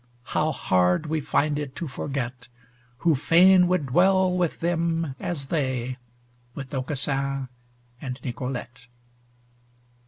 [0.33, 2.47] How hard we find it to forget,
[3.05, 5.97] Who fain would dwell with them as they,
[6.55, 7.49] With Aucassin
[8.01, 8.87] and Nicolete.